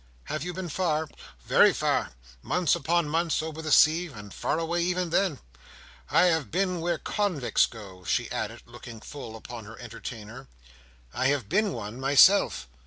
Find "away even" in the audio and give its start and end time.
4.57-5.11